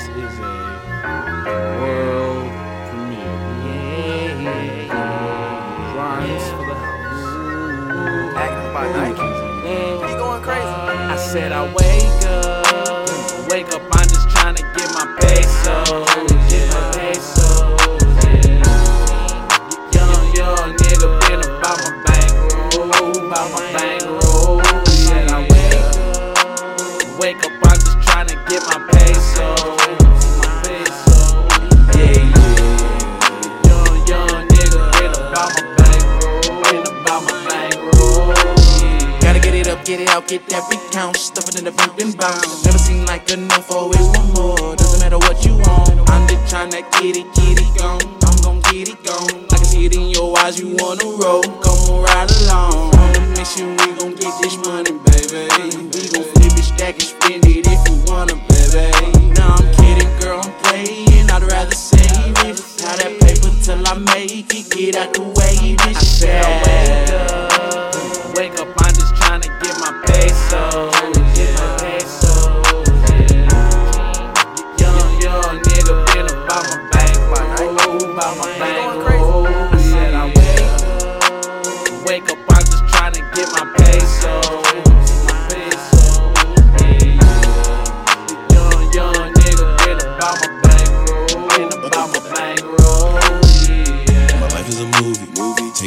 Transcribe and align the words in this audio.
This 0.00 0.08
is 0.08 0.38
a 0.40 0.42
world 1.78 2.48
premiere. 2.88 4.48
Rhymes 5.94 6.44
for 6.48 6.64
the 6.64 6.74
house. 6.74 7.26
Acting 8.34 8.72
by 8.72 8.84
Nike. 8.96 9.28
He 10.08 10.12
going 10.16 10.42
crazy. 10.42 10.64
I 10.64 11.16
said 11.16 11.52
I 11.52 11.64
wake 11.74 12.24
up, 12.24 13.50
wake 13.50 13.74
up. 13.74 13.89
Gotta 39.80 39.92
get 39.92 40.00
it 40.00 40.08
out, 40.10 40.28
get 40.28 40.46
that 40.48 40.68
recount. 40.68 41.16
Stuff 41.16 41.48
it 41.48 41.58
in 41.58 41.64
the 41.64 41.72
bank, 41.72 41.96
then 41.96 42.12
bounce. 42.12 42.64
Never 42.66 42.76
seen 42.76 43.06
like 43.06 43.30
enough, 43.30 43.70
always 43.70 44.04
want 44.12 44.34
more. 44.36 44.76
Doesn't 44.76 45.00
matter 45.00 45.16
what 45.16 45.42
you 45.44 45.56
want. 45.56 45.96
I'm 46.10 46.28
just 46.28 46.52
tryna 46.52 46.84
get 47.00 47.16
it, 47.16 47.24
get 47.32 47.56
it 47.56 47.70
gone. 47.78 48.04
I'm 48.28 48.36
gon' 48.44 48.60
get 48.68 48.92
it 48.92 49.00
gone. 49.04 49.48
I 49.48 49.56
can 49.56 49.64
see 49.64 49.86
it 49.86 49.96
in 49.96 50.10
your 50.10 50.36
eyes, 50.40 50.60
you 50.60 50.76
wanna 50.76 51.08
roll. 51.16 51.40
Come 51.64 51.96
on, 51.96 52.04
ride 52.04 52.28
along. 52.44 52.92
On 52.92 53.16
a 53.16 53.20
mission, 53.32 53.72
we 53.80 53.88
gon' 53.96 54.12
get 54.20 54.34
this 54.42 54.56
money, 54.60 54.92
baby. 55.08 55.48
We 55.48 56.02
gon' 56.12 56.28
flip 56.28 56.52
it, 56.60 56.66
stack 56.68 56.96
it, 57.00 57.08
spend 57.16 57.46
it 57.46 57.64
if 57.64 57.80
you 57.88 57.96
wanna, 58.04 58.36
baby. 58.52 58.92
Nah, 59.32 59.56
I'm 59.56 59.64
kidding, 59.80 60.12
girl, 60.20 60.44
I'm 60.44 60.52
playing. 60.60 61.30
I'd 61.30 61.42
rather 61.42 61.74
save 61.74 62.36
it. 62.44 62.60
Tie 62.76 62.96
that 63.00 63.16
paper 63.24 63.48
till 63.64 63.80
I 63.88 63.96
make 64.12 64.52
it. 64.52 64.68
Get 64.68 64.96
out 64.96 65.14
the 65.14 65.22
way, 65.22 65.72
bitch. 65.80 66.20
I 66.28 66.79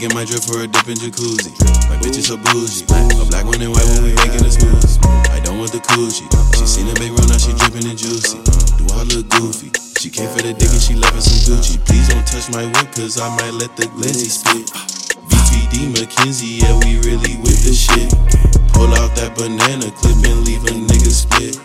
Taking 0.00 0.16
my 0.16 0.24
drip 0.24 0.40
for 0.40 0.64
a 0.64 0.66
dip 0.66 0.88
in 0.88 0.96
jacuzzi. 0.96 1.52
My 1.92 1.96
bitch 2.00 2.16
is 2.16 2.32
so 2.32 2.40
bougie. 2.40 2.88
A 3.20 3.24
black 3.28 3.44
one 3.44 3.60
and 3.60 3.68
white 3.68 3.84
when 3.92 4.08
we 4.08 4.16
making 4.16 4.40
a 4.40 4.48
smoothie. 4.48 4.96
I 5.28 5.44
don't 5.44 5.60
want 5.60 5.76
the 5.76 5.78
coochie. 5.92 6.24
She 6.56 6.64
seen 6.64 6.88
a 6.88 6.96
big 6.96 7.12
run, 7.12 7.28
now 7.28 7.36
she 7.36 7.52
dripping 7.52 7.84
and 7.84 8.00
juicy. 8.00 8.40
Do 8.80 8.88
I 8.96 9.04
look 9.12 9.28
goofy? 9.28 9.68
She 10.00 10.08
came 10.08 10.32
for 10.32 10.40
the 10.40 10.56
dick 10.56 10.72
and 10.72 10.80
she 10.80 10.96
in 10.96 11.04
some 11.04 11.44
Gucci. 11.44 11.76
Please 11.84 12.08
don't 12.08 12.24
touch 12.24 12.48
my 12.48 12.64
whip, 12.64 12.88
cause 12.96 13.20
I 13.20 13.28
might 13.44 13.52
let 13.60 13.76
the 13.76 13.92
glizzy 13.92 14.32
spit. 14.32 14.72
VTD 15.28 15.92
McKenzie, 15.92 16.64
yeah, 16.64 16.72
we 16.80 16.96
really 17.04 17.36
with 17.44 17.60
the 17.60 17.76
shit. 17.76 18.08
Pull 18.72 18.88
out 19.04 19.12
that 19.20 19.36
banana 19.36 19.92
clip 20.00 20.16
and 20.24 20.40
leave 20.48 20.64
a 20.64 20.72
nigga 20.80 21.12
split. 21.12 21.60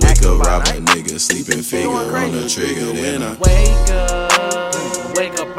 Wake 0.00 0.24
up, 0.24 0.40
rob 0.40 0.64
a 0.72 0.80
nigga, 0.80 1.20
sleeping 1.20 1.60
figure 1.60 1.92
on 1.92 2.32
the 2.32 2.48
trigger. 2.48 2.96
Then 2.96 3.20
I 3.20 3.36
Wake 3.44 3.92
up, 3.92 5.18
wake 5.20 5.36
up, 5.36 5.53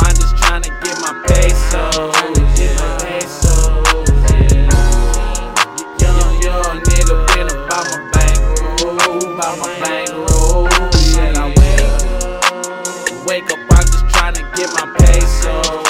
wake 13.35 13.51
up, 13.51 13.59
I'm 13.59 13.85
just 13.85 14.09
trying 14.11 14.33
to 14.35 14.41
get 14.55 14.69
my 14.73 14.85
pesos. 14.97 15.83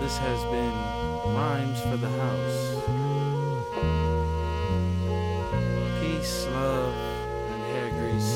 This 0.00 0.16
has 0.18 0.40
been 0.44 0.74
Rhymes 1.36 1.80
for 1.82 1.96
the 1.96 2.08
House. 2.08 2.58
Peace, 6.00 6.46
love, 6.48 6.94
and 7.52 7.62
hair 7.70 7.90
grease. 7.90 8.34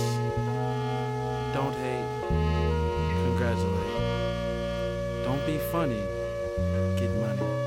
Don't 1.55 1.75
hate, 1.75 2.09
congratulate. 3.25 3.95
Don't 5.25 5.45
be 5.47 5.59
funny, 5.72 6.03
get 6.97 7.11
money. 7.11 7.62